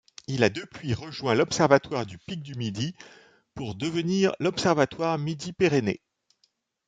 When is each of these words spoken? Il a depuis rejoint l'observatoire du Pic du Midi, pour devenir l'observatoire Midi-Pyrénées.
Il 0.25 0.43
a 0.43 0.49
depuis 0.49 0.95
rejoint 0.95 1.35
l'observatoire 1.35 2.07
du 2.07 2.17
Pic 2.17 2.41
du 2.41 2.55
Midi, 2.55 2.95
pour 3.53 3.75
devenir 3.75 4.33
l'observatoire 4.39 5.19
Midi-Pyrénées. 5.19 6.01